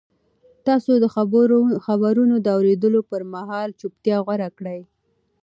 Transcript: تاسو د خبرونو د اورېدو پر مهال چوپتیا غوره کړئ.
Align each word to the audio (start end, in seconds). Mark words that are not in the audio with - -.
تاسو 0.67 0.91
د 1.03 1.05
خبرونو 1.85 2.35
د 2.45 2.47
اورېدو 2.57 2.99
پر 3.11 3.21
مهال 3.33 3.69
چوپتیا 3.79 4.17
غوره 4.25 4.49
کړئ. 4.57 4.81